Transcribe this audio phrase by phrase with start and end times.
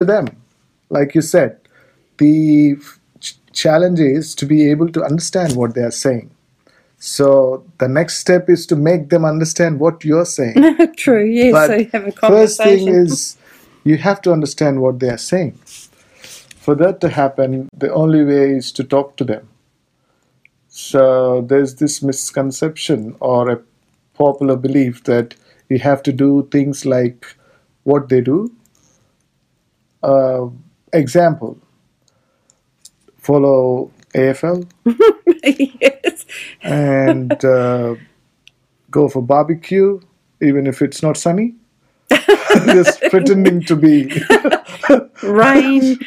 [0.00, 0.26] to them.
[0.90, 1.58] Like you said,
[2.18, 2.76] the
[3.20, 6.30] ch- challenge is to be able to understand what they are saying.
[6.98, 10.56] So the next step is to make them understand what you're saying.
[10.96, 11.52] True, yes.
[11.52, 13.36] But so you have a first thing is
[13.84, 15.52] you have to understand what they are saying.
[15.52, 19.48] For that to happen, the only way is to talk to them.
[20.68, 23.60] So there's this misconception or a
[24.14, 25.34] popular belief that
[25.68, 27.26] you have to do things like
[27.84, 28.52] what they do.
[30.08, 30.48] Uh,
[30.94, 31.58] example,
[33.18, 34.66] follow AFL
[35.44, 36.24] yes.
[36.62, 37.94] and uh,
[38.90, 40.00] go for barbecue,
[40.40, 41.56] even if it's not sunny.
[42.10, 44.10] Just pretending to be.
[45.22, 45.98] Rain.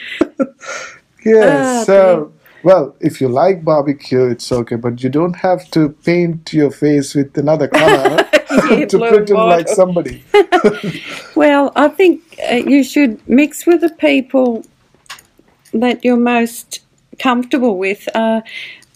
[1.23, 1.81] Yes.
[1.81, 2.33] Ah, so,
[2.63, 7.13] well, if you like barbecue, it's okay, but you don't have to paint your face
[7.13, 8.27] with another color
[8.89, 9.57] to pretend white.
[9.57, 10.23] like somebody.
[11.35, 12.21] Well, I think
[12.51, 14.65] uh, you should mix with the people
[15.73, 16.81] that you're most
[17.17, 18.41] comfortable with, uh,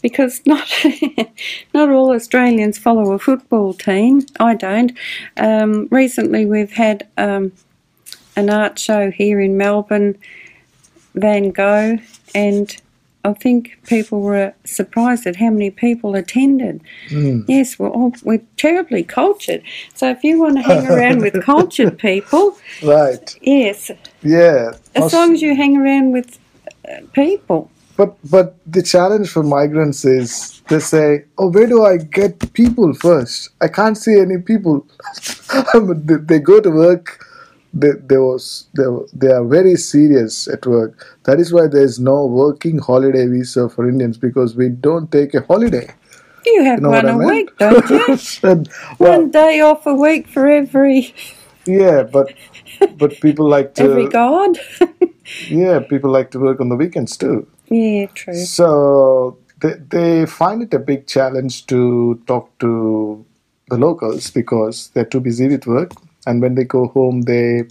[0.02, 0.70] because not
[1.74, 4.26] not all Australians follow a football team.
[4.40, 4.92] I don't.
[5.38, 7.54] Um, recently, we've had um,
[8.36, 10.18] an art show here in Melbourne,
[11.16, 11.98] Van Gogh,
[12.36, 12.76] and
[13.26, 16.82] I think people were surprised at how many people attended.
[17.48, 19.62] Yes, we're all, we're terribly cultured.
[19.96, 23.26] So if you want to hang around with cultured people, Right.
[23.42, 23.90] yes,
[24.22, 24.74] Yeah.
[24.96, 26.30] as long as you hang around with
[26.88, 27.72] uh, people.
[27.98, 32.94] But but the challenge for migrants is they say, "Oh, where do I get people
[32.94, 33.38] first?
[33.66, 34.86] I can't see any people."
[36.30, 37.06] they go to work.
[37.78, 41.06] They, they was they, they are very serious at work.
[41.26, 45.34] That is why there is no working holiday visa for Indians because we don't take
[45.34, 45.88] a holiday.
[46.46, 47.28] You have You know one a mean?
[47.28, 48.18] week, don't you?
[48.50, 51.14] And, well, one day off a week for every
[51.66, 52.34] yeah, but
[52.98, 54.58] but people like to every god.
[55.50, 57.48] yeah people like to work on the weekends too.
[57.70, 58.36] yeah, true.
[58.36, 63.26] So they, they find it a big challenge to talk to
[63.70, 65.92] the locals because they're too busy with work,
[66.26, 67.64] and when they go home, they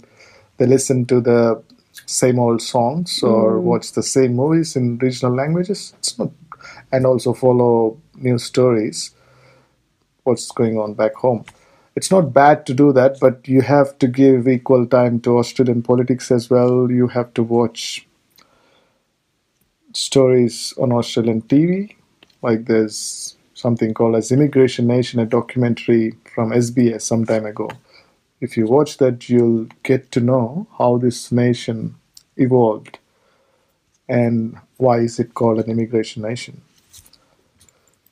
[0.57, 1.61] they listen to the
[2.05, 3.61] same old songs or mm.
[3.61, 5.93] watch the same movies in regional languages.
[5.99, 6.31] It's not,
[6.91, 9.11] and also follow news stories.
[10.23, 11.45] What's going on back home?
[11.95, 15.81] It's not bad to do that, but you have to give equal time to Australian
[15.81, 16.91] politics as well.
[16.91, 18.05] You have to watch
[19.93, 21.95] stories on Australian TV.
[22.41, 27.69] Like there's something called as Immigration Nation, a documentary from SBS some time ago.
[28.45, 31.95] If you watch that, you'll get to know how this nation
[32.37, 32.99] evolved
[34.07, 36.61] and why is it called an immigration nation.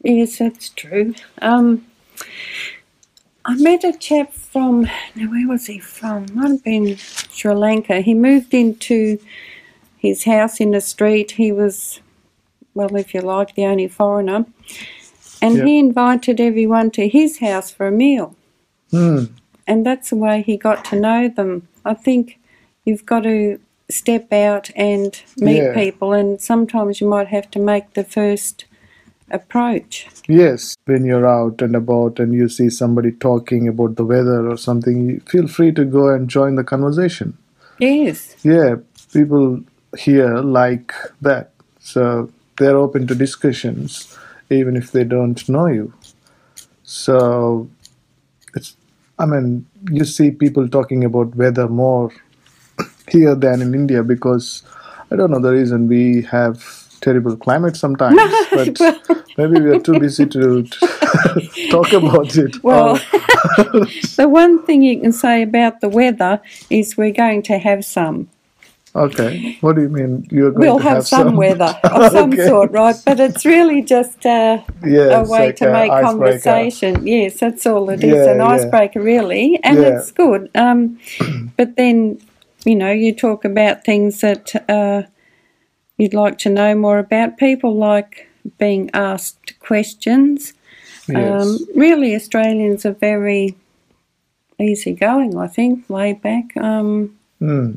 [0.04, 1.14] Yes, that's true.
[1.40, 1.86] Um,
[3.46, 6.26] I met a chap from, now where was he from?
[6.34, 8.02] Might have been Sri Lanka.
[8.02, 9.20] He moved into
[9.98, 11.30] his house in the street.
[11.44, 12.00] He was,
[12.74, 14.48] well, if you like, the only foreigner.
[15.44, 15.66] And Yeah.
[15.66, 18.36] he invited everyone to his house for a meal.
[18.90, 19.26] Hmm.
[19.68, 21.68] And that's the way he got to know them.
[21.86, 22.40] I think
[22.86, 23.60] you've got to
[23.90, 25.74] step out and meet Yeah.
[25.74, 28.66] people, and sometimes you might have to make the first
[29.30, 30.08] approach.
[30.28, 34.58] Yes, when you're out and about and you see somebody talking about the weather or
[34.58, 37.38] something, feel free to go and join the conversation.
[37.80, 38.36] Yes.
[38.44, 38.76] Yeah,
[39.12, 39.62] people
[39.98, 41.52] here like that.
[41.80, 44.18] So they're open to discussions
[44.50, 45.94] even if they don't know you.
[46.84, 47.70] So
[48.56, 48.76] it's
[49.20, 52.12] I mean, you see people talking about weather more
[53.10, 54.64] here than in India because
[55.12, 56.64] I don't know the reason we have
[57.02, 58.18] terrible climate sometimes,
[58.52, 60.64] but well- maybe we are too busy to
[61.70, 62.64] talk about it.
[62.64, 62.96] Well,
[64.18, 68.30] the one thing you can say about the weather is we're going to have some.
[68.96, 70.28] Okay, what do you mean?
[70.32, 72.48] You're going We'll to have, some, weather of some Okay.
[72.48, 72.96] sort, right?
[73.06, 77.06] But it's really just uh, Yeah, a way like to a make conversation.
[77.08, 78.48] Yes, that's all it is Yeah, an yeah.
[78.48, 79.60] icebreaker, really.
[79.64, 80.00] And Yeah.
[80.00, 80.50] it's good.
[80.56, 81.00] Um,
[81.58, 82.20] but then,
[82.66, 85.04] you know, you talk about things that uh,
[85.98, 90.54] you'd like to know more about, people like being asked questions.
[91.08, 91.44] Yes.
[91.44, 93.56] Um, really, Australians are very
[94.60, 96.56] easygoing, I think, laid back.
[96.58, 97.74] Um, Hmm.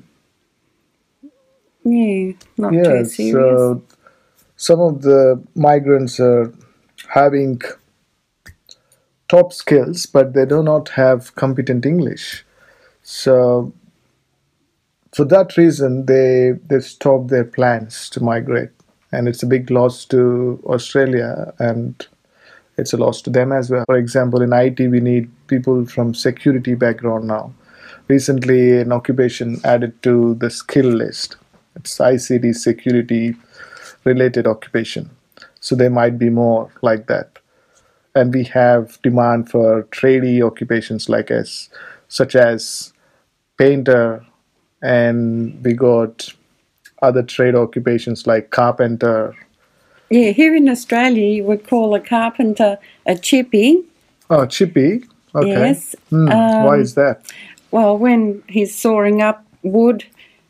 [1.86, 3.70] Yeah, not Yeah, too uh, serious.
[3.70, 3.82] so
[4.56, 6.52] some of the migrants are
[7.08, 7.60] having
[9.28, 12.44] top skills, but they do not have competent English.
[13.02, 13.72] So
[15.14, 18.70] for that reason, they they stop their plans to migrate,
[19.12, 22.06] and it's a big loss to Australia, and
[22.78, 23.84] it's a loss to them as well.
[23.86, 27.52] For example, in IT, we need people from security background now,
[28.08, 31.36] recently an occupation added to the skill list.
[31.76, 33.36] It's ICT security
[34.04, 35.10] related occupation.
[35.60, 37.38] So there might be more like that.
[38.14, 41.68] And we have demand for tradie occupations like as
[42.08, 42.92] such as
[43.58, 44.24] painter
[44.82, 46.28] and we got
[47.02, 49.34] other trade occupations like carpenter.
[50.08, 53.82] Yeah, here in Australia, you would call a carpenter a chippy.
[54.30, 55.04] Oh, chippy.
[55.34, 55.50] Okay.
[55.50, 55.94] Yes.
[56.08, 57.20] Why Um, is that?
[57.70, 60.04] Well, when he's sawing up wood,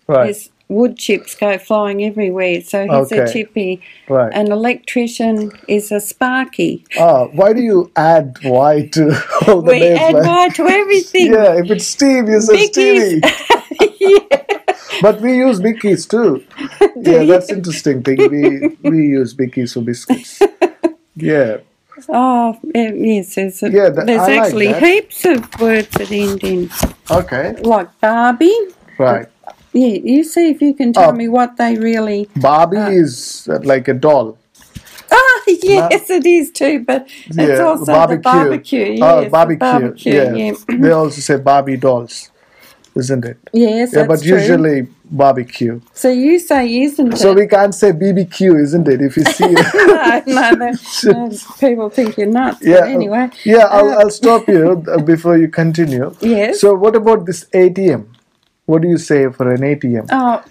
[0.06, 0.28] Right.
[0.28, 2.61] his wood chips go flying everywhere.
[2.63, 3.81] So he's a chippy.
[4.09, 4.33] Right.
[4.35, 6.85] An electrician is a sparky.
[6.99, 9.03] Ah, why do you add Y to
[9.49, 9.99] all the We names?
[10.01, 11.27] We add like- Y to everything.
[11.33, 12.67] Yeah, if it's Steve, you say.
[12.67, 13.21] Stevie.
[14.01, 14.19] yeah.
[15.03, 16.43] But we use bikkies too.
[16.97, 18.17] Yeah, that's interesting thing.
[18.31, 20.41] We we use bikkies for biscuits.
[21.15, 21.59] Yeah.
[22.09, 23.35] Oh, yes.
[23.35, 24.83] There's, a, Yeah, that- there's I like actually that.
[24.83, 26.71] heaps of words that end in,
[27.11, 27.57] Okay.
[27.62, 28.57] like Barbie.
[28.99, 29.27] Right.
[29.76, 31.12] Yeah, you see if you can tell Oh.
[31.20, 32.20] me what they really.
[32.37, 32.90] Barbie Uh.
[33.05, 34.38] is uh, like a doll.
[35.12, 38.17] Ah, yes, it is too, but it's also barbecue.
[38.17, 38.87] the barbecue.
[38.93, 39.58] Yes, oh, barbecue.
[39.58, 40.52] barbecue, yeah.
[40.82, 42.31] they also say Barbie dolls,
[43.02, 43.37] isn't it?
[43.52, 44.38] Yes, yeah, that's but true.
[44.38, 44.88] usually
[45.23, 45.81] barbecue.
[45.93, 47.19] So you say isn't it?
[47.19, 49.00] So we can't say BBQ, isn't it?
[49.02, 50.26] If you see it.
[50.26, 50.70] no, no,
[51.26, 51.31] uh,
[51.61, 52.58] people think you're nuts.
[52.62, 52.81] Yeah.
[52.81, 53.28] But anyway.
[53.44, 56.06] Yeah, I'll, Uh, I'll stop you uh, before you continue.
[56.20, 56.61] Yes.
[56.62, 58.06] So what about this ATM?
[58.67, 60.07] What do you say for an ATM?
[60.11, 60.43] Oh,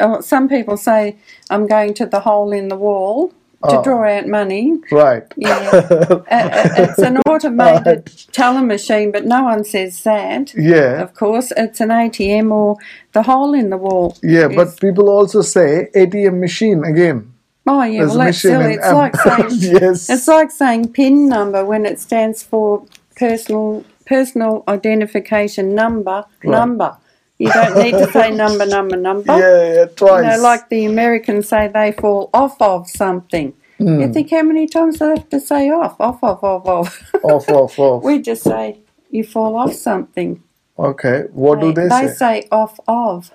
[0.00, 1.16] oh, some people say
[1.50, 3.28] I'm going to the hole in the wall
[3.68, 3.82] to Oh.
[3.82, 4.78] draw out money.
[4.92, 5.24] Right.
[5.36, 5.70] Yeah.
[6.30, 10.54] Uh, it's an automated teller machine, but no one says that.
[10.54, 11.02] Yeah.
[11.02, 12.76] Of course, it's an ATM or
[13.12, 14.16] the hole in the wall.
[14.22, 17.32] Yeah, is- but people also say ATM machine again.
[17.66, 18.74] oh yeah, There's well that's silly.
[18.74, 18.94] It's M.
[18.96, 19.48] like saying
[19.82, 20.08] yes.
[20.10, 22.84] it's like saying PIN number when it stands for
[23.16, 26.96] personal personal identification number number.
[27.38, 29.38] You don't need to say number number number.
[29.38, 30.24] yeah, yeah, twice.
[30.24, 33.54] You know, like the Americans say they fall off of something.
[33.78, 34.00] Hmm.
[34.00, 37.14] You think how many times they have to say off, off, off, off, off.
[37.22, 38.02] off, off, off.
[38.08, 38.80] we just say
[39.10, 40.42] you fall off something.
[40.76, 41.24] Okay.
[41.32, 42.06] What do they, they say?
[42.06, 43.30] They say off of.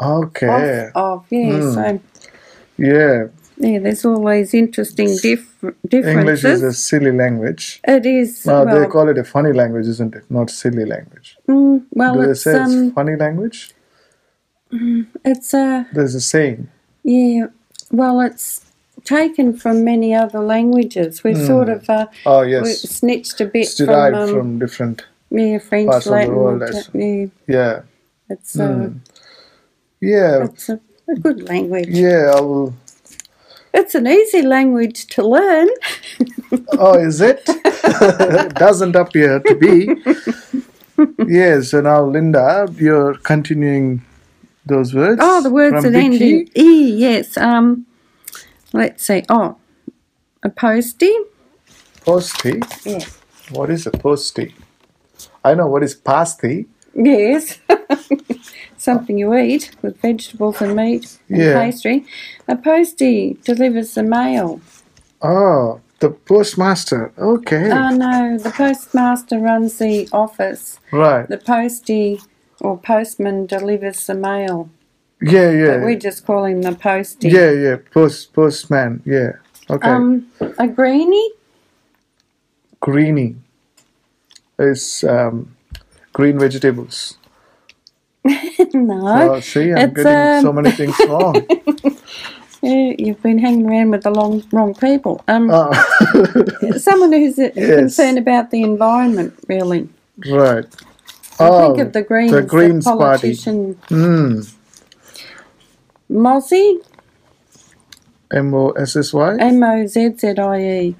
[0.00, 0.90] Okay.
[0.94, 1.60] Off of, yeah.
[1.60, 1.72] Hmm.
[1.72, 2.00] So
[2.76, 3.26] Yeah.
[3.56, 5.62] Yeah, there's always interesting dif-
[5.92, 7.80] English is a silly language.
[7.86, 10.24] it is No, they call it a funny language, isn't it?
[10.30, 11.36] Not silly language.
[11.48, 13.72] mm, well do they it's say um it's funny language?
[15.24, 15.86] it's a.
[15.92, 16.68] There's a saying.
[17.04, 17.46] yeah
[17.90, 18.64] well it's
[19.04, 21.22] taken from many other languages.
[21.24, 22.82] We've sort of uh, Oh, yes.
[22.82, 25.04] snitched a bit It's derived from, um, from different.
[25.30, 26.62] yeah French, parts of the Latin, world,
[26.94, 27.26] yeah.
[27.48, 27.80] Yeah.
[28.30, 28.96] It's uh, Hmm.
[30.00, 30.44] Yeah.
[30.44, 31.88] it's a, a good language.
[31.88, 32.32] Yeah.
[32.36, 32.74] I will.
[33.74, 35.68] It's an easy language to learn.
[36.72, 37.44] Oh, is it?
[38.54, 39.88] Doesn't appear to be.
[41.26, 41.70] Yes.
[41.70, 44.04] So now, Linda, you're continuing
[44.66, 45.20] those words.
[45.22, 46.92] Oh, the words that end in e.
[46.94, 47.36] Yes.
[47.36, 47.86] Um,
[48.72, 49.24] let's see.
[49.28, 49.56] Oh,
[50.42, 51.16] a postie.
[52.04, 52.60] Posty.
[52.84, 53.04] Yeah.
[53.50, 54.54] What is a posty?
[55.44, 56.66] I know what is pasty.
[56.94, 57.58] Yes.
[58.82, 61.54] Something you eat with vegetables and meat and Yeah.
[61.54, 62.04] pastry.
[62.48, 64.60] A postie delivers the mail.
[65.20, 67.12] Oh, the postmaster.
[67.16, 67.70] Okay.
[67.70, 70.80] Oh no, the postmaster runs the office.
[70.90, 71.28] right.
[71.28, 72.20] The postie
[72.60, 74.68] or postman delivers the mail.
[75.20, 75.76] Yeah, yeah.
[75.76, 77.28] But we just call him the postie.
[77.28, 77.76] Yeah, yeah.
[77.94, 79.00] Post postman.
[79.04, 79.34] Yeah.
[79.70, 79.88] Okay.
[79.90, 80.26] Um,
[80.58, 81.30] a greenie.
[82.80, 83.36] Greeny
[84.58, 85.54] is um,
[86.12, 87.16] green vegetables.
[88.80, 89.34] no.
[89.34, 91.46] Oh, see, I'm it's, getting so um, many things wrong.
[92.64, 95.20] Yeah, you've been hanging around with the long, wrong people.
[95.26, 95.72] Um, oh,
[96.78, 97.76] someone who's uh, Yes.
[97.76, 99.88] concerned about the environment, really.
[100.30, 100.64] right.
[101.40, 103.00] I Oh, think of the Greens, the Greens party.
[103.02, 104.54] politician Mm.
[106.08, 106.78] Mozzie,
[108.30, 109.36] M O S S Y.
[109.40, 110.96] M O Z Z I E,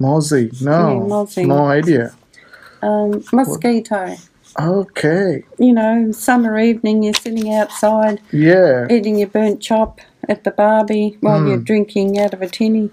[0.00, 0.50] Mozzie.
[0.60, 1.00] Yeah, No.
[1.08, 1.44] Mozzie.
[1.46, 2.12] No idea.
[2.82, 4.14] um, mosquito.
[4.60, 5.44] Okay.
[5.58, 8.86] You know, summer evening, you're sitting outside Yeah.
[8.90, 12.90] eating your burnt chop at the barbie while you're drinking out of a tinny,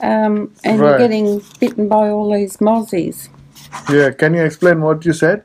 [0.00, 0.82] um, and Hmm.
[0.82, 0.88] Right.
[0.90, 3.28] you're getting bitten by all these mozzies.
[3.90, 4.10] Yeah.
[4.10, 5.42] Can you explain what you said?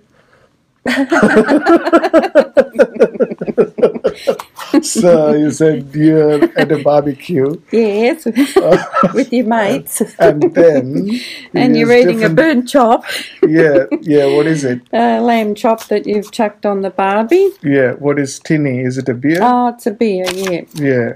[4.82, 8.26] So you said you're at a barbecue Yes,
[9.14, 10.02] with your mates.
[10.20, 11.20] and then
[11.54, 13.06] and you're eating a burnt chop,
[13.48, 14.26] Yeah, yeah.
[14.36, 14.82] What is it?
[14.92, 17.50] a lamb chop that you've chucked on the barbie.
[17.62, 17.94] Yeah.
[17.94, 18.80] What is tinny?
[18.82, 19.40] Is it a beer?
[19.42, 20.62] Oh, it's a beer, yeah.
[20.76, 21.14] yeah.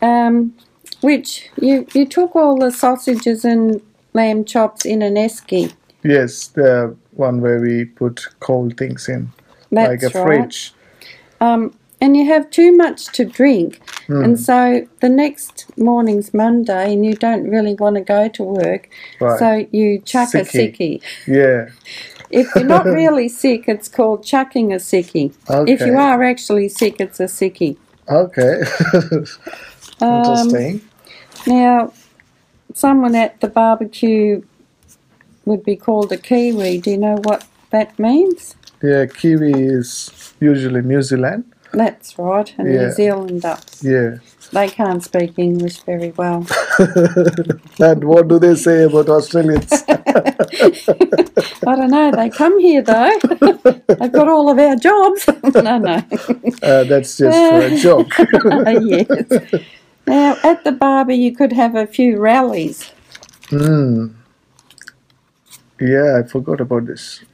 [0.00, 0.54] Um,
[1.00, 3.80] which you you took all the sausages and
[4.14, 5.72] lamb chops in an esky.
[6.04, 6.48] Yes.
[6.48, 9.30] The one where we put cold things in,
[9.70, 10.26] That's like a right.
[10.26, 10.72] fridge.
[11.40, 14.24] Um, and you have too much to drink, Hmm.
[14.24, 18.88] and so the next morning's Monday, and you don't really want to go to work,
[19.20, 19.38] Right.
[19.38, 21.00] so you chuck a Sickie.
[21.00, 21.00] sickie.
[21.26, 21.66] Yeah.
[22.30, 25.32] If you're not really sick, it's called chucking a sickie.
[25.50, 25.70] Okay.
[25.70, 27.76] If you are actually sick, it's a sickie.
[28.08, 28.62] Okay.
[30.00, 30.80] Um, Interesting.
[31.46, 31.92] Now,
[32.74, 34.42] someone at the barbecue
[35.44, 36.78] would be called a kiwi.
[36.78, 38.56] Do you know what that means?
[38.82, 41.44] Yeah, kiwi is usually New Zealand.
[41.72, 42.80] That's right, and Yeah.
[42.86, 43.82] New Zealanders.
[43.82, 44.16] Yeah.
[44.52, 46.46] They can't speak English very well.
[47.80, 49.72] and what do they say about Australians?
[49.88, 52.10] I don't know.
[52.10, 53.18] They come here though.
[53.88, 55.26] They've got all of our jobs.
[55.54, 56.02] no, no.
[56.62, 58.12] Uh, that's just for a joke.
[58.82, 59.62] yes.
[60.06, 62.90] Now, at the barber, you could have a few rallies.
[63.48, 64.08] Hmm.
[65.82, 67.24] Yeah, I forgot about this.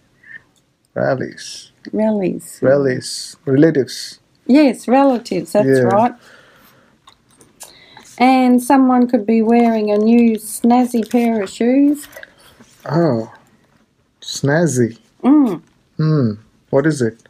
[0.95, 1.71] Rallies.
[1.93, 2.59] Rallies.
[2.63, 3.37] Rallies.
[3.45, 4.21] Relatives.
[4.47, 5.53] Yes, relatives.
[5.53, 5.83] That's Yeah.
[5.83, 6.15] right.
[8.19, 12.09] And someone could be wearing a new snazzy pair of shoes.
[12.87, 13.31] Oh.
[14.23, 14.99] Snazzy.
[15.23, 15.61] Mm.
[15.99, 16.31] Hmm.
[16.71, 17.23] What is it?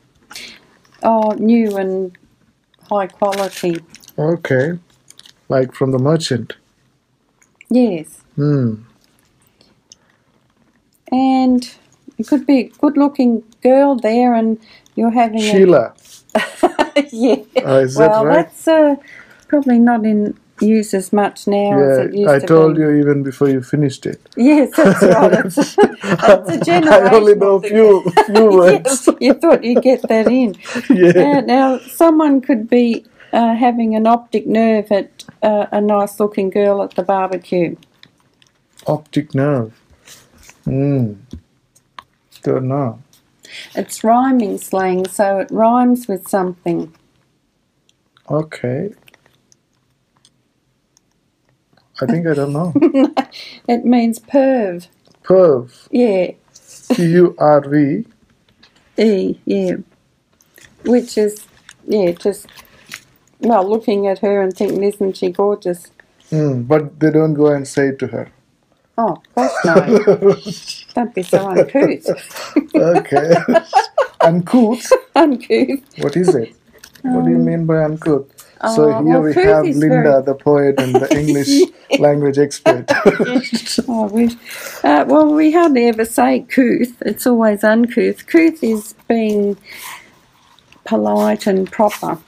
[1.03, 2.17] Oh, new and
[2.89, 3.81] high quality.
[4.17, 4.79] Okay.
[5.49, 6.55] Like from the merchant.
[7.71, 8.23] Yes.
[8.37, 8.83] Hmm.
[11.13, 11.69] And
[12.19, 14.59] it could be a good looking girl there, and
[14.95, 15.95] you're having Sheila.
[16.35, 17.07] a.
[17.13, 17.37] yeah.
[17.65, 18.47] Oh, well, that right?
[18.47, 18.97] that's uh,
[19.49, 22.83] probably not in use as much now as it Yeah, used I to told be.
[22.83, 24.21] you even before you finished it.
[24.37, 25.47] Yes, that's right.
[25.47, 27.71] It's, it's a I only know thing.
[27.71, 29.07] few few words.
[29.07, 30.57] Yes, you thought you'd get that in.
[30.91, 31.39] yeah.
[31.39, 36.51] Uh, now, someone could be uh, having an optic nerve at uh, a nice looking
[36.51, 37.77] girl at the barbecue.
[38.87, 39.73] Optic nerve.
[40.69, 41.15] Hmm.
[42.43, 43.03] Don't know.
[43.75, 46.95] It's rhyming slang, so it rhymes with something.
[48.31, 48.93] Okay.
[52.03, 52.75] I think I don't know.
[53.67, 54.89] It means perv.
[55.25, 55.89] Perv.
[55.91, 56.33] Yeah,
[56.95, 58.05] P U R V.
[58.99, 59.77] E, yeah.
[60.85, 61.47] Which is,
[61.87, 62.47] yeah, just,
[63.41, 65.91] well, looking at her and thinking, isn't she gorgeous?
[66.29, 66.63] Hmm.
[66.63, 68.31] But they don't go and say it to her.
[69.01, 69.75] Oh, gosh, no.
[70.95, 72.07] Don't be so uncouth.
[72.75, 73.37] okay.
[74.21, 74.93] uncouth.
[75.15, 75.81] uncouth.
[75.99, 76.53] What is it?
[77.03, 78.27] What do you mean by uncouth?
[78.75, 81.63] so oh, here well, we have Linda, very- the poet and the English
[82.01, 82.87] language expert.
[83.89, 84.29] Oh.
[84.83, 87.01] Uh, well, we hardly ever say couth.
[87.03, 88.27] It's always uncouth.
[88.27, 89.57] Couth is being
[90.85, 92.19] polite and proper.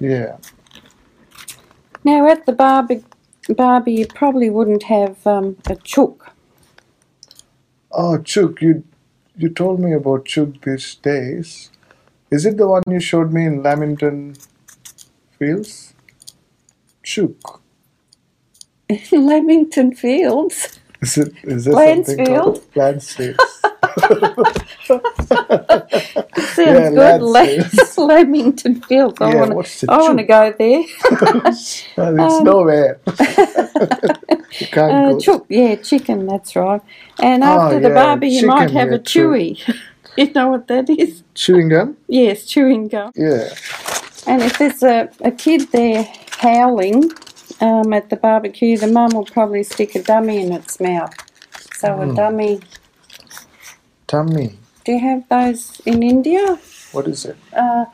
[0.00, 0.38] yeah.
[2.02, 3.04] Now, at the Barbie,
[3.48, 6.32] Barbie you probably wouldn't have um, a chook.
[7.92, 8.84] Oh, chook, you
[9.36, 11.70] you told me about chook these days.
[12.30, 14.36] Is it the one you showed me in Lamington
[15.38, 15.94] Fields?
[17.04, 17.60] Chuk.
[19.12, 20.80] Lamington Fields.
[21.00, 21.74] Is it is there
[22.04, 22.64] something called
[24.88, 27.22] Sounds Yeah, good.
[27.22, 27.98] Lansfields.
[27.98, 29.20] La- Lamington Fields.
[29.20, 29.86] I Yeah, want to.
[29.90, 30.84] I want to go there.
[31.96, 33.00] Well, it's Um, nowhere.
[34.60, 36.26] you can't Uh, chook, yeah, chicken.
[36.26, 36.80] That's right.
[37.22, 39.58] And Oh, after the yeah, Barbie, you might have a chewy.
[40.16, 41.22] you know what that is?
[41.34, 41.96] Chewing gum?
[42.08, 43.12] Yes, chewing gum.
[43.16, 43.48] Yeah.
[44.26, 46.06] And if there's a, a kid there
[46.38, 47.10] howling
[47.60, 51.14] um, at the barbecue, the mum will probably stick a dummy in its mouth.
[51.74, 52.10] So Hmm.
[52.10, 52.60] a dummy.
[54.06, 54.58] Tummy.
[54.86, 56.58] Do you have those in India?
[56.92, 57.36] What is it?
[57.52, 57.86] Uh,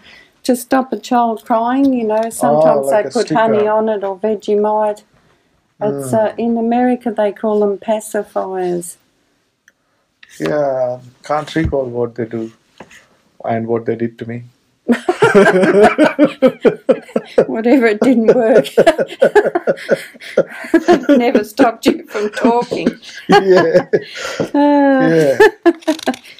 [0.44, 3.40] to stop a child crying, you know, sometimes Oh, like they put sticker.
[3.40, 5.02] honey on it or Vegemite.
[5.80, 6.16] It's Hmm.
[6.16, 8.96] uh, in America they call them pacifiers.
[10.38, 12.52] Yeah, can't recall what they do
[13.44, 14.42] and what they did to me.
[17.46, 18.66] Whatever, it didn't work.
[21.08, 22.88] Never stopped you from talking.
[23.28, 23.88] yeah,
[24.40, 25.38] Uh, yeah.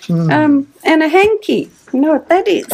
[0.07, 0.31] Hmm.
[0.33, 1.71] Um, and a hanky.
[1.93, 2.67] You know what that is?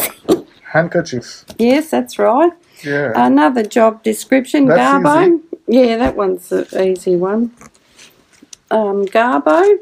[0.63, 1.45] Handkerchief.
[1.57, 2.51] Yes, that's right.
[2.83, 3.11] Yeah.
[3.15, 5.41] Another job description, That's Garbo.
[5.67, 7.51] Yeah, that one's an easy one.
[8.71, 9.77] Um, Garbo.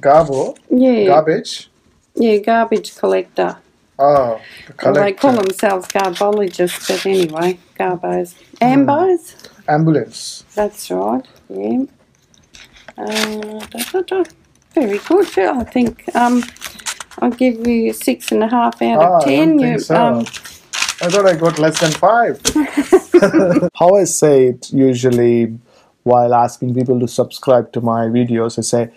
[0.00, 0.56] Garbo.
[0.70, 1.70] Yeah, Garbage.
[2.14, 3.56] yeah, garbage collector.
[4.02, 4.40] Oh,
[4.82, 8.34] Well, they call themselves garbologists, but anyway, Garbos.
[8.60, 9.34] Ambos.
[9.68, 10.44] Ambulance.
[10.54, 11.24] That's right.
[11.48, 11.84] Yeah.
[12.98, 14.24] Uh, da, da, da.
[14.74, 15.38] Very good.
[15.38, 16.42] I think um,
[17.20, 19.48] I'll give you six and a half out Ah, of I ten.
[19.56, 19.96] don't You, think so.
[19.96, 20.18] um,
[21.00, 22.40] I thought I got less than five.
[23.78, 25.58] How I say it usually
[26.02, 28.90] while asking people to subscribe to my videos, I say,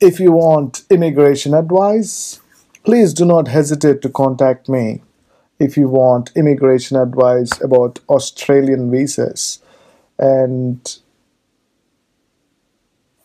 [0.00, 2.40] if you want immigration advice,
[2.84, 5.02] please do not hesitate to contact me.
[5.58, 9.60] If you want immigration advice about Australian visas,
[10.18, 10.98] and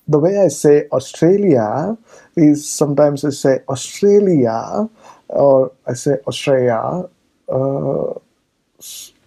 [0.07, 1.97] the way I say Australia
[2.35, 4.89] is sometimes I say Australia
[5.29, 7.05] or I say Australia.
[7.50, 8.13] Uh,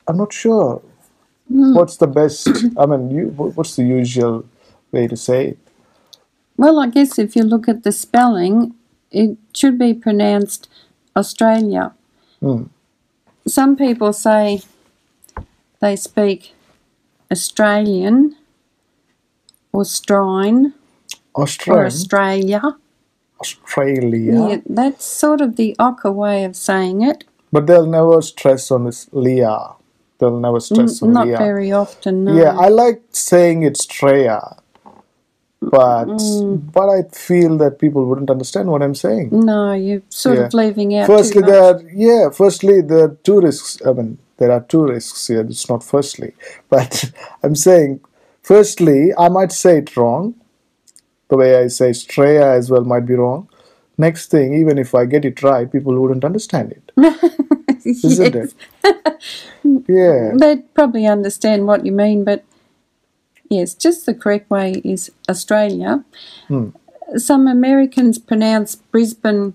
[0.06, 0.82] I'm not sure.
[1.48, 2.48] What's the best?
[2.78, 4.44] I mean, you, what's the usual
[4.92, 5.58] way to say it?
[6.56, 8.74] Well, I guess if you look at the spelling,
[9.10, 10.68] it should be pronounced
[11.16, 11.92] Australia.
[12.40, 12.64] Hmm.
[13.46, 14.62] Some people say
[15.80, 16.54] they speak
[17.30, 18.36] Australian
[19.72, 20.72] or Strine
[21.34, 21.44] or
[21.86, 22.76] Australia.
[23.40, 24.48] Australia.
[24.48, 27.24] Yeah, that's sort of the Ocker way of saying it.
[27.52, 29.74] But they'll never stress on this Leah.
[30.18, 31.38] They'll never stress on Not Leah.
[31.38, 32.36] Not very often, no.
[32.36, 34.58] Yeah, I like saying it's Treya.
[35.60, 36.72] But Mm.
[36.72, 39.30] but I feel that people wouldn't understand what I'm saying.
[39.32, 42.30] No, you're sort of leaving out Firstly, there are, yeah.
[42.30, 43.78] Firstly, there are two risks.
[43.84, 45.40] I mean, there are two risks here.
[45.40, 46.32] It's not firstly,
[46.70, 47.10] but
[47.42, 48.00] I'm saying,
[48.42, 50.34] firstly, I might say it wrong.
[51.28, 53.48] The way I say Streya as well might be wrong.
[53.98, 56.92] Next thing, even if I get it right, people wouldn't understand it,
[57.84, 58.54] isn't it?
[59.88, 60.32] Yeah.
[60.38, 62.44] They'd probably understand what you mean, but
[63.48, 66.04] yes, just the correct way is Australia.
[66.48, 66.70] Hmm.
[67.16, 69.54] Some Americans pronounce Brisbane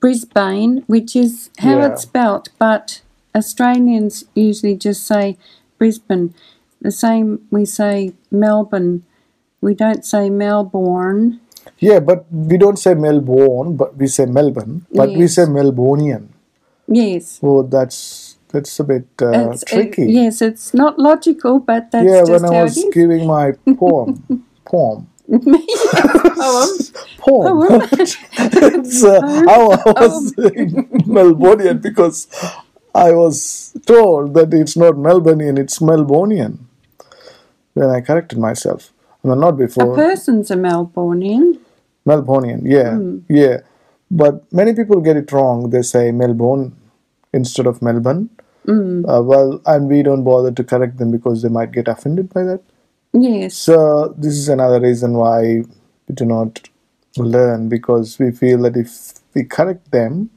[0.00, 1.86] Brisbane, which is how Yeah.
[1.92, 3.00] it's spelt, but
[3.34, 5.36] Australians usually just say
[5.78, 6.34] Brisbane.
[6.80, 9.02] The same we say Melbourne.
[9.60, 11.40] We don't say Melbourne.
[11.80, 16.28] Yeah, but we don't say Melbourne, but we say Melbourne, but we say Melbonian.
[16.86, 17.40] Yes.
[17.42, 20.12] Oh, that's that's a bit uh, It's- it- tricky.
[20.12, 26.66] yes, it's not logical, but that's yeah, when I was giving my poem, poem, Poem.
[27.18, 27.82] poem.
[27.98, 32.26] it's uh, how I was saying Melbonian because
[32.94, 36.58] I was told that it's not Melbonian, it's Melbonian.
[37.74, 38.92] Then I corrected myself.
[39.22, 41.58] Mean, not A person's a Melbourneian.
[42.06, 43.18] Melbonian, yeah, Hmm.
[43.28, 43.58] yeah.
[44.10, 45.68] But many people get it wrong.
[45.70, 46.72] They say Melbourne
[47.34, 48.30] instead of Melbourne.
[48.68, 49.04] Hmm.
[49.08, 52.42] Uh, well, and we don't bother to correct them because they might get offended by
[52.44, 52.60] that.
[53.14, 53.56] Yes.
[53.56, 55.62] So this is another reason why
[56.06, 56.68] we do not
[57.16, 60.28] learn because we feel that if we correct them,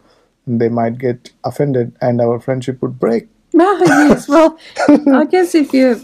[0.47, 3.27] they might get offended and our friendship would break.
[3.53, 4.29] No, yes.
[4.29, 4.57] Well,
[5.13, 5.99] I guess if you're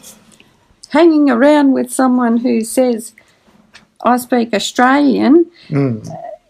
[0.89, 3.13] hanging around with someone who says,
[4.03, 6.05] I speak Australian, Mm.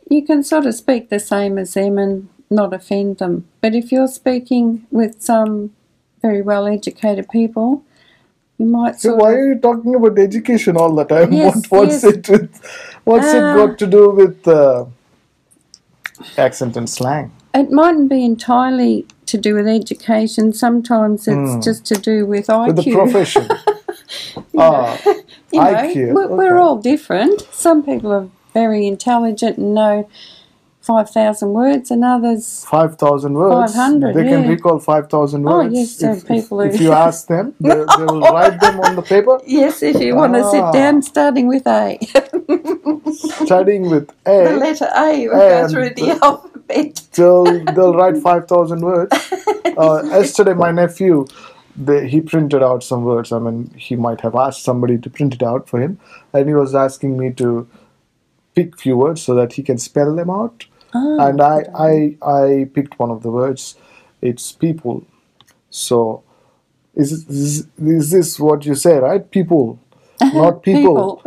[0.10, 3.48] you can sort of speak the same as them and not offend them.
[3.62, 5.74] But if you're speaking with some
[6.22, 7.84] very well educated people,
[8.58, 9.38] you might So why of.
[9.38, 11.32] are you talking about education all the time?
[11.42, 12.14] Yes, what, what's yes.
[12.16, 12.66] it with?
[13.04, 14.86] What's it Uh, got to do with uh,
[16.38, 17.32] accent and slang?
[17.54, 20.54] It mightn't be entirely to do with education.
[20.54, 21.60] Sometimes it's Hmm.
[21.62, 22.68] just to do with IQ.
[22.68, 23.48] With the profession?
[24.58, 24.98] ah,
[25.52, 27.42] you know, IQ, We're, we're all different.
[27.52, 30.08] Some people are very intelligent and know
[30.88, 33.74] 5,000 words, and others, five thousand words.
[33.76, 35.56] 500, They can recall 5,000 words.
[35.56, 38.60] oh, yes, are if, if- people who- if you ask them, they, they will write
[38.62, 39.36] them on the paper.
[39.46, 40.52] yes, if you want to Ah.
[40.56, 42.00] sit down, starting with A.
[43.46, 47.02] starting with A the letter A will go through the alphabet.
[47.14, 49.12] they'll they'll write five thousand words.
[49.78, 51.26] Uh, yesterday, my nephew,
[51.76, 53.32] they, he printed out some words.
[53.32, 56.00] I mean, he might have asked somebody to print it out for him,
[56.34, 57.68] and he was asking me to
[58.56, 60.66] pick few words so that he can spell them out.
[60.94, 63.76] Ah, and I, I I picked one of the words.
[64.22, 65.06] It's people.
[65.70, 66.24] So,
[66.96, 69.30] is is, is this what you say, right?
[69.30, 69.80] People,
[70.22, 71.22] not people.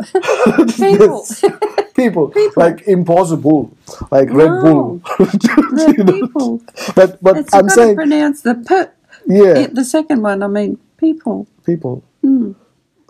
[0.77, 1.25] People.
[1.31, 1.43] Yes.
[1.95, 2.33] people.
[2.55, 3.71] like impossible,
[4.09, 4.99] like Red Bull.
[5.19, 6.61] The people.
[6.95, 9.33] But but It's I'm saying, pronounce the P.
[9.35, 11.47] yeah, It, the second one, I mean, people.
[11.65, 12.03] people.
[12.21, 12.53] Hmm.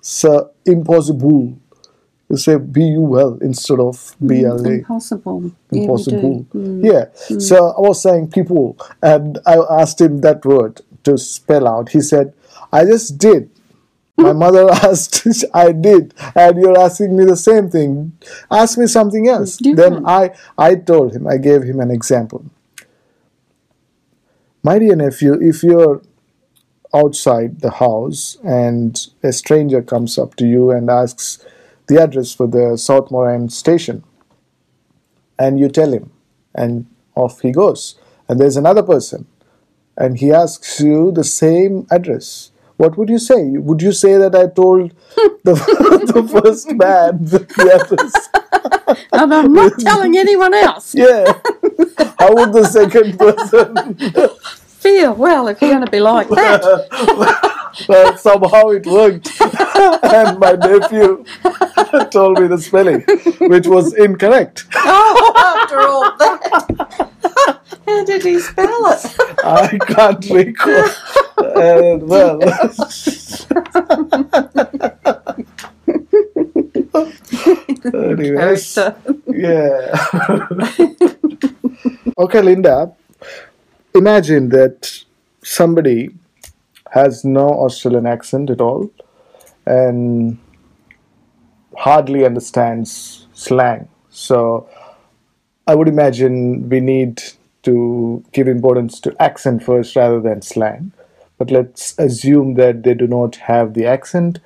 [0.02, 1.58] So impossible.
[2.38, 4.72] Say be you say B U L instead of B L A.
[4.74, 5.52] Impossible.
[5.72, 6.46] Yeah, impossible.
[6.54, 6.86] Mm.
[6.86, 7.39] Yeah.
[7.39, 11.89] So I was saying people, and I asked him that word to spell out.
[11.89, 12.34] He said,
[12.72, 13.50] "I just did."
[14.17, 18.13] My mother asked, "I did," and you're asking me the same thing.
[18.50, 19.58] Ask me something else.
[19.58, 21.28] Then I, I told him.
[21.28, 22.46] I gave him an example.
[24.63, 26.02] My dear nephew, if you're
[26.94, 31.44] outside the house and a stranger comes up to you and asks
[31.91, 34.04] the address for the South Morang station,
[35.38, 36.10] and you tell him,
[36.56, 37.95] and off he goes.
[38.30, 39.27] And there's another person,
[39.97, 42.51] and he asks you the same address.
[42.77, 43.41] What would you say?
[43.67, 44.91] Would you say that I told
[45.43, 45.54] the,
[46.13, 47.41] the first man the
[47.75, 48.13] address?
[49.12, 50.95] and I'm not telling anyone else.
[50.95, 51.25] Yeah.
[52.19, 54.39] How would the second person
[54.82, 57.49] Feel well if you're going to be like that.
[57.88, 59.30] Well, somehow it worked.
[59.42, 61.24] and my nephew
[62.12, 63.02] told me the spelling,
[63.50, 64.66] which was incorrect.
[64.76, 67.10] Oh, after all that,
[67.88, 69.16] how did he spell it?
[69.44, 70.86] I can't recall.
[71.38, 72.40] Uh, well,
[77.94, 78.78] anyways,
[79.28, 80.08] yeah.
[82.18, 82.94] okay, Linda.
[83.94, 85.04] Imagine that
[85.44, 86.12] somebody
[86.91, 88.89] has no Australian accent at all
[89.65, 90.38] and
[91.77, 93.88] hardly understands slang.
[94.10, 94.69] So
[95.67, 97.21] I would imagine we need
[97.63, 100.91] to give importance to accent first rather than slang.
[101.38, 104.39] But let's assume that they do not have the accent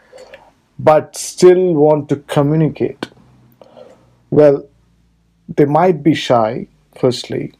[0.78, 3.08] but still want to communicate.
[4.30, 4.66] Well,
[5.48, 6.68] they might be shy,
[7.00, 7.54] firstly,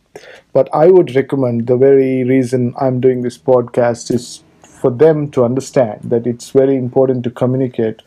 [0.54, 4.44] but I would recommend the very reason I'm doing this podcast is
[4.82, 8.02] for them to understand that it's very important to communicate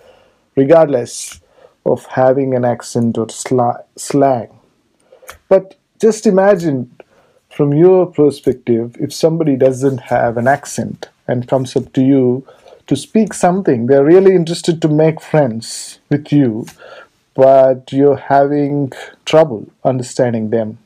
[0.56, 1.40] regardless
[1.86, 4.48] of having an accent or sla- slang.
[5.48, 6.94] But just imagine
[7.48, 12.46] from your perspective if somebody doesn't have an accent and comes up to you
[12.86, 16.66] to speak something, they're really interested to make friends with you,
[17.34, 18.92] but you're having
[19.24, 20.78] trouble understanding them.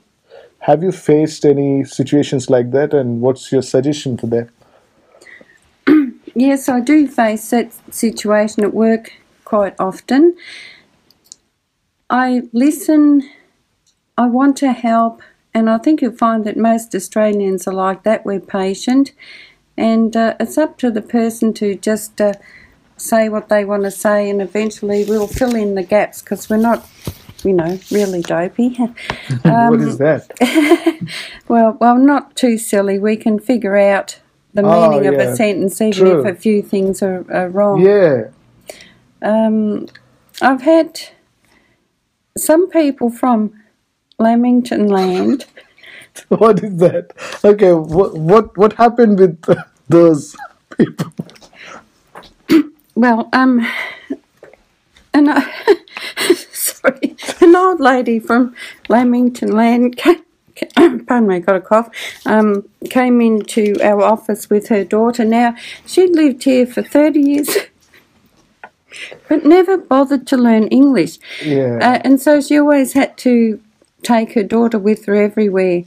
[0.61, 4.49] Have you faced any situations like that, and what's your suggestion for that?
[6.35, 9.13] Yes, I do face that situation at work
[9.45, 10.35] quite often.
[12.09, 13.29] I listen,
[14.17, 18.25] I want to help, and I think you'll find that most Australians are like that.
[18.25, 19.13] We're patient,
[19.77, 22.35] and uh, it's up to the person to just uh,
[22.97, 26.57] say what they want to say, and eventually we'll fill in the gaps because we're
[26.57, 26.89] not,
[27.45, 28.71] you know, really dopey.
[29.43, 30.31] what is that?
[31.49, 32.99] Well, well, not too silly.
[32.99, 34.22] We can figure out
[34.55, 36.21] the Oh, meaning of a sentence even True.
[36.21, 37.81] if a few things are, are wrong.
[37.81, 38.29] Yeah.
[39.23, 39.89] Um,
[40.43, 41.01] I've had
[42.37, 43.53] some people from
[44.19, 45.47] Lamington Land.
[46.29, 47.13] What is that?
[47.45, 49.41] Okay, what what what happened with
[49.89, 50.37] those
[50.77, 51.13] people?
[52.95, 53.67] Well, um,
[55.15, 55.51] and I,
[56.53, 58.55] sorry, an old lady from
[58.89, 59.97] Lamington Land.
[59.97, 60.23] Came,
[60.77, 61.89] pardon me, got a cough.
[62.27, 65.25] Um, came into our office with her daughter.
[65.25, 65.55] Now
[65.87, 67.57] she'd lived here for thirty years,
[69.29, 71.19] but never bothered to learn English.
[71.43, 71.79] Yeah.
[71.81, 73.61] Uh, and so she always had to
[74.03, 75.85] take her daughter with her everywhere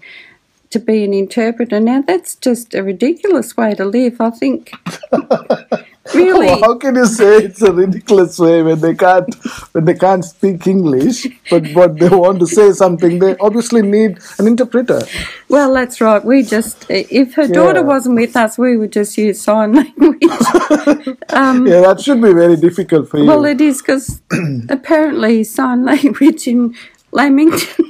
[0.70, 1.80] to be an interpreter.
[1.80, 4.20] Now that's just a ridiculous way to live.
[4.20, 4.72] I think.
[6.16, 6.48] really.
[6.48, 9.34] Well, how can you say it's a ridiculous way when they can't
[9.74, 13.20] when they can't speak English, but but they want to say something?
[13.20, 15.02] They obviously need an interpreter.
[15.50, 16.24] Well, that's right.
[16.24, 17.86] We just, if her daughter Yeah.
[17.94, 20.24] wasn't with us, we would just use sign language.
[21.30, 23.26] um, Yeah, that should be very difficult for you.
[23.26, 24.22] Well, it is because
[24.70, 26.76] apparently sign language in
[27.16, 27.86] Lamington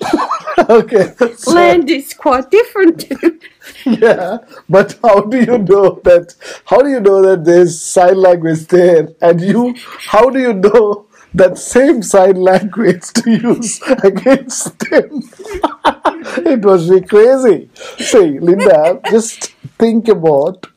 [0.70, 3.06] okay, so- land is quite different.
[3.86, 4.38] yeah,
[4.70, 6.36] but how do you know that?
[6.66, 9.76] How do you know that there's sign language there, and you?
[10.14, 15.24] How do you know that same sign language to use against them?
[16.54, 17.70] it was really crazy.
[17.98, 20.68] See, Linda, just think about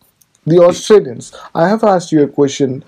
[0.46, 1.34] the Australians.
[1.54, 2.84] I have asked you a question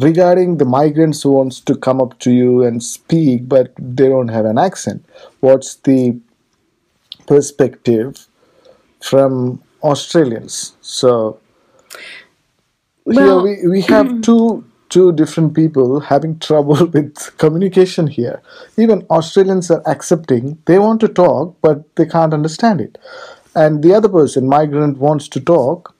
[0.00, 4.28] regarding the migrants who wants to come up to you and speak, but they don't
[4.28, 5.04] have an accent.
[5.40, 6.18] What's the
[7.26, 8.26] perspective
[9.00, 10.74] from Australians?
[10.80, 11.38] So
[13.04, 18.40] Well- here we, we have two two different people having trouble with communication here.
[18.78, 22.96] Even Australians are accepting they want to talk but they can't understand it.
[23.54, 25.94] And the other person, migrant, wants to talk,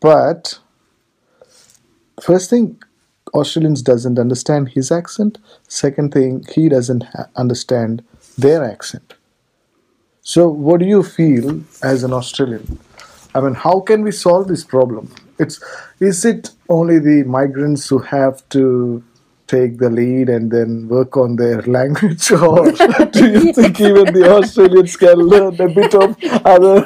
[0.00, 0.58] but
[2.22, 2.80] first thing
[3.34, 5.38] Australians doesn't understand his accent.
[5.68, 7.04] Second thing, he doesn't
[7.36, 8.02] understand
[8.36, 9.14] their accent.
[10.22, 12.78] So, what do you feel as an Australian?
[13.34, 15.12] I mean, how can we solve this problem?
[15.38, 15.60] It's
[15.98, 19.02] is it only the migrants who have to
[19.52, 22.70] take the lead and then work on their language, or
[23.18, 26.16] do you think even the Australians can learn a bit of
[26.54, 26.76] other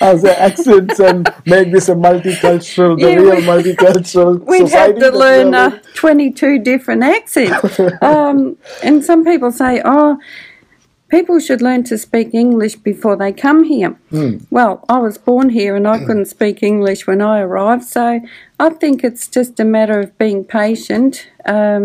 [0.00, 5.00] other accents and make this a multicultural, the Yeah, real we- multicultural We'd society?
[5.00, 7.80] have to learn uh, 22 different accents.
[8.02, 10.18] um, and some people say, oh,
[11.08, 13.96] people should learn to speak English before they come here.
[14.50, 18.20] Well, I was born here and I couldn't speak English when I arrived, so
[18.66, 21.12] I think it's just a matter of being patient.
[21.46, 21.84] Um,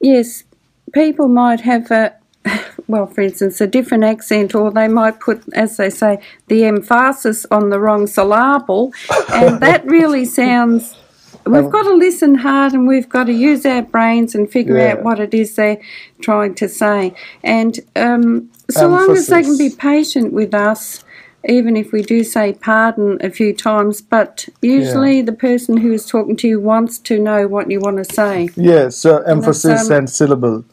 [0.00, 0.44] yes,
[0.92, 2.14] people might have a,
[2.88, 7.46] well, for instance, a different accent, or they might put, as they say, the emphasis
[7.50, 8.92] on the wrong syllable,
[9.32, 10.96] and that really sounds.
[11.44, 14.94] We've got to listen hard and we've got to use our brains and figure Yeah.
[14.94, 15.78] out what it is they're
[16.20, 17.14] trying to say.
[17.44, 21.04] And um, so long as they can be patient with us,
[21.48, 26.06] even if we do say pardon a few times, but usually the person who is
[26.06, 28.48] talking to you wants to know what you want to say.
[28.56, 30.64] Yes, so emphasis um, and syllable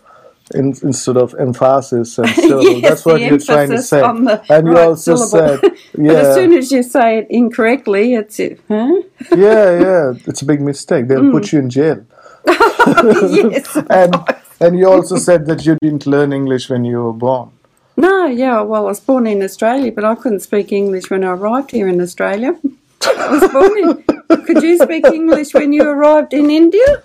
[0.54, 2.64] in, instead of emphasis and syllable.
[2.64, 4.02] Yes, That's what you're trying to say.
[4.02, 5.60] And you right also syllable.
[5.62, 5.62] said,
[5.96, 9.02] But as soon as you say it incorrectly, it's it, huh?
[9.36, 11.08] yeah, yeah, it's a big mistake.
[11.08, 12.06] They'll put you in jail.
[12.48, 13.78] yes.
[13.90, 14.16] And
[14.60, 17.52] and you also said that you didn't learn English when you were born.
[17.96, 21.32] No, yeah, well, I was born in Australia, but I couldn't speak English when I
[21.32, 22.56] arrived here in Australia.
[23.06, 24.46] I was born in.
[24.46, 27.04] Could you speak English when you arrived in India?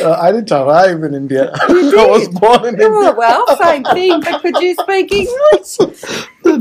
[0.00, 1.52] Uh, I didn't arrive in India.
[1.68, 3.12] You I was born in Oh, India.
[3.12, 5.76] well, same thing, but could you speak English?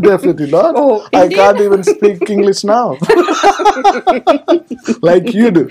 [0.01, 0.73] Definitely not.
[0.75, 1.39] Oh, I Indian?
[1.39, 2.97] can't even speak English now.
[5.01, 5.69] like you do.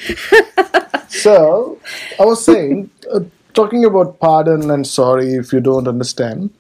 [1.09, 1.79] So,
[2.21, 3.21] I was saying, uh,
[3.55, 6.51] talking about pardon and sorry if you don't understand,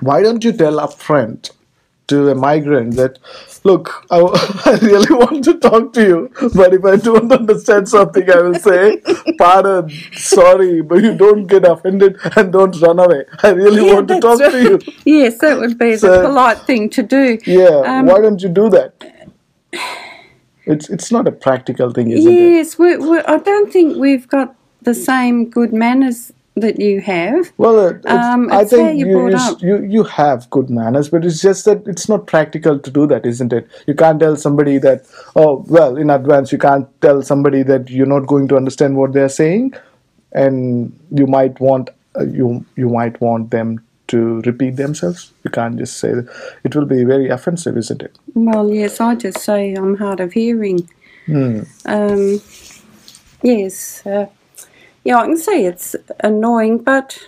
[0.00, 1.50] why don't you tell upfront
[2.06, 3.18] to a migrant that,
[3.64, 4.18] look, I,
[4.66, 8.54] I really want to talk to you, but if I don't understand something, I will
[8.56, 9.00] say,
[9.38, 13.24] pardon, sorry, but you don't get offended and don't run away.
[13.42, 14.78] I really Yeah, want to talk to you.
[15.06, 17.38] Yes, that would be So- the polite thing to do.
[17.46, 18.92] Yeah, Um, why don't you do that?
[20.66, 22.36] It's it's not a practical thing, isn't it?
[22.56, 27.52] Yes, we, we, I don't think we've got the same good manners that you have.
[27.58, 31.40] Well, uh, it's, Um, I think you, you, you you have good manners, but it's
[31.40, 33.68] just that it's not practical to do that, isn't it?
[33.86, 36.52] You can't tell somebody that oh well in advance.
[36.52, 39.74] You can't tell somebody that you're not going to understand what they're saying,
[40.32, 45.32] and you might want uh, you you might want them to repeat themselves.
[45.44, 46.28] You can't just say that.
[46.62, 48.16] It will be very offensive, isn't it?
[48.34, 50.88] Well, yes, I just say I'm hard of hearing.
[51.26, 52.42] Um,
[53.42, 54.26] yes, uh,
[55.04, 57.18] yeah, I can see it's annoying, but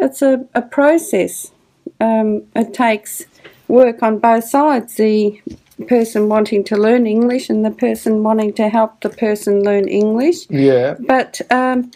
[0.00, 1.52] it's a, a process.
[2.00, 3.26] Um, it takes
[3.68, 5.40] work on both sides the
[5.86, 10.48] person wanting to learn English and the person wanting to help the person learn English.
[10.50, 10.96] Yeah.
[10.98, 11.90] But um,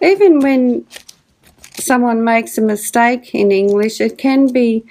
[0.00, 0.86] even when
[1.74, 4.84] someone makes a mistake in English, it can be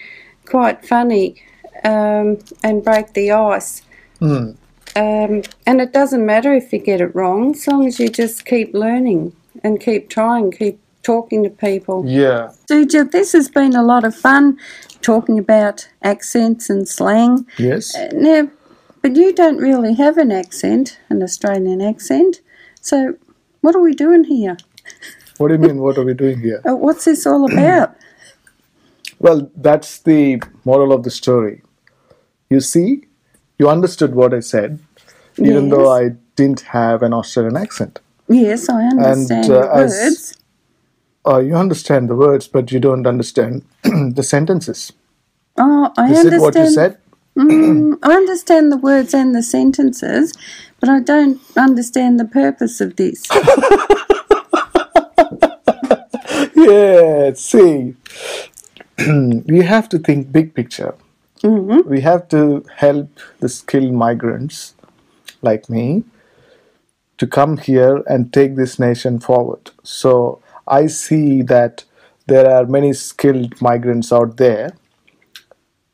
[0.46, 1.42] quite funny
[1.84, 3.84] um, and break the ice.
[4.20, 4.52] Hmm.
[4.98, 8.46] Um, and it doesn't matter if you get it wrong, as long as you just
[8.46, 9.32] keep learning
[9.64, 12.04] and keep trying, keep talking to people.
[12.08, 12.52] Yeah.
[12.68, 14.58] Suja, this has been a lot of fun
[15.04, 17.46] talking about accents and slang.
[17.60, 17.96] Yes.
[18.12, 18.50] Now,
[19.04, 22.42] but you don't really have an accent, an Australian accent.
[22.82, 23.16] So,
[23.62, 24.58] what are we doing here?
[25.38, 25.78] What do you mean?
[25.78, 26.60] What are we doing here?
[26.68, 27.96] Uh, What's this all about?
[29.20, 31.64] Well, that's the moral of the story.
[32.52, 33.06] You see,
[33.58, 34.78] you understood what I said,
[35.40, 38.00] even though I didn't have an Australian accent.
[38.28, 40.34] yes, I understand And, uh, as- words.
[41.26, 44.94] Uh, you understand the words, but you don't understand the sentences.
[45.58, 46.34] Oh, I Is understand.
[46.34, 46.98] it what you said?
[47.38, 50.34] Mm, I understand the words and the sentences,
[50.80, 53.28] but I don't understand the purpose of this.
[56.56, 57.96] Yeah, see,
[59.48, 60.96] we have to think big picture.
[61.44, 64.74] We have to help the skilled migrants
[65.50, 66.04] like me
[67.18, 69.72] to come here and take this nation forward.
[69.84, 71.84] So I see that
[72.28, 74.76] there are many skilled migrants out there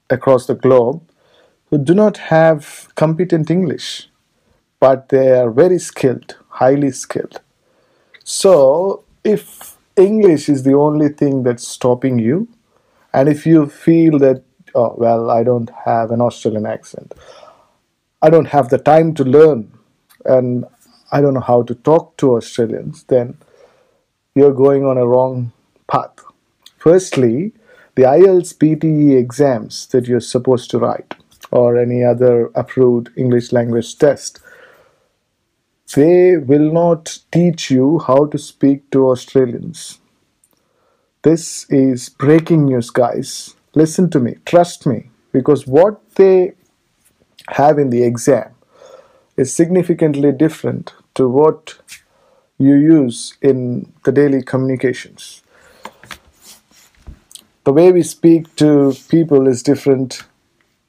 [0.09, 1.01] across the globe
[1.69, 4.09] who do not have competent English,
[4.79, 7.39] but they are very skilled, highly skilled.
[8.23, 12.47] So, if English is the only thing that's stopping you,
[13.13, 14.43] and if you feel that,
[14.75, 17.13] oh, well, I don't have an Australian accent,
[18.23, 19.69] I don't have the time to learn,
[20.23, 20.63] and
[21.11, 23.37] I don't know how to talk to Australians, then
[24.33, 25.51] you're going on a wrong
[25.91, 26.23] path.
[26.77, 27.51] Firstly,
[27.95, 31.15] the IELTS PTE exams that you're supposed to write,
[31.51, 34.39] or any other approved English language test,
[35.93, 39.99] they will not teach you how to speak to Australians.
[41.23, 43.55] This is breaking news, guys.
[43.75, 46.53] Listen to me, trust me, because what they
[47.49, 48.53] have in the exam
[49.37, 51.77] is significantly different to what
[52.57, 55.41] you use in the daily communications.
[57.63, 60.23] The way we speak to people is different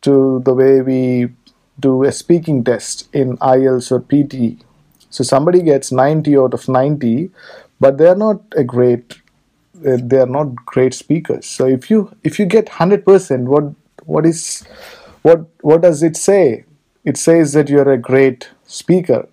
[0.03, 1.29] to the way we
[1.81, 4.61] do a speaking test in IELTS or PTE.
[5.11, 7.31] So somebody gets 90 out of 90,
[7.81, 9.21] but they're not a great
[9.75, 11.47] they are not great speakers.
[11.47, 13.64] So if you if you get hundred percent, what
[14.05, 14.64] what is
[15.25, 16.65] what what does it say?
[17.03, 19.27] It says that you're a great speaker.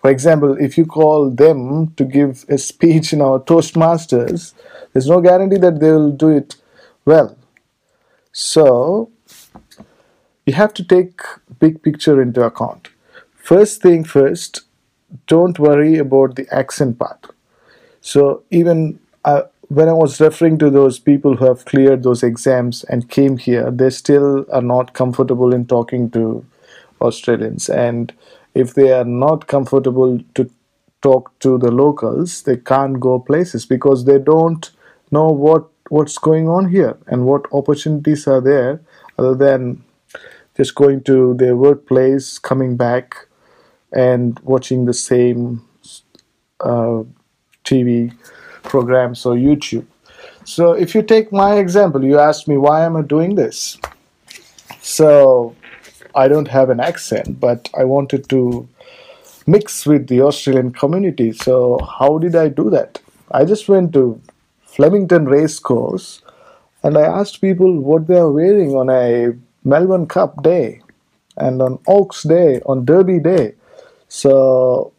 [0.00, 4.54] For example, if you call them to give a speech in our Toastmasters,
[4.92, 6.56] there's no guarantee that they will do it
[7.04, 7.36] well.
[8.32, 9.10] So
[10.46, 11.20] you have to take
[11.60, 12.88] big picture into account.
[13.36, 14.62] First thing first,
[15.28, 17.26] don't worry about the accent part.
[18.00, 22.84] So even uh, when I was referring to those people who have cleared those exams
[22.84, 26.44] and came here, they still are not comfortable in talking to
[27.00, 27.68] Australians.
[27.68, 28.12] And
[28.54, 30.50] if they are not comfortable to
[31.02, 34.70] talk to the locals, they can't go places because they don't
[35.10, 38.80] know what what's going on here and what opportunities are there
[39.18, 39.84] other than
[40.56, 43.14] just going to their workplace, coming back,
[43.92, 45.62] and watching the same
[46.60, 47.02] uh,
[47.64, 48.12] TV
[48.66, 49.86] programs or YouTube.
[50.44, 53.78] So if you take my example, you asked me why am I doing this?
[54.80, 55.56] So
[56.14, 58.68] I don't have an accent, but I wanted to
[59.46, 61.32] mix with the Australian community.
[61.32, 63.00] So how did I do that?
[63.30, 64.20] I just went to
[64.62, 66.22] Flemington Racecourse
[66.82, 69.32] and I asked people what they are wearing on a
[69.64, 70.82] Melbourne Cup day
[71.36, 73.54] and on Oaks Day, on Derby Day.
[74.08, 74.92] So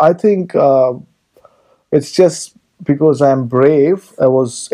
[0.00, 0.94] I think uh,
[1.92, 4.12] it's just because I'm brave.
[4.20, 4.70] I was